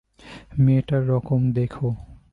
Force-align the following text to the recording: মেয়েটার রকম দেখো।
মেয়েটার 0.63 1.01
রকম 1.07 1.41
দেখো। 1.51 1.87